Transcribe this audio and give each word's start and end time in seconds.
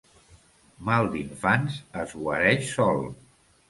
Mal 0.87 1.11
d'infants 1.17 1.79
es 2.07 2.19
guareix 2.25 2.77
sol. 2.77 3.09